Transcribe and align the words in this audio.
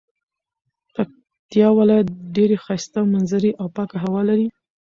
پکتيا 0.93 1.67
ولايت 1.79 2.07
ډيري 2.35 2.57
ښايسته 2.65 2.99
منظري 3.13 3.51
او 3.59 3.67
پاکه 3.75 3.97
هوا 4.03 4.21
لري 4.29 4.47